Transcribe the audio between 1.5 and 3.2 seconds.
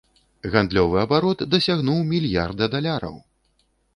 дасягнуў мільярда даляраў!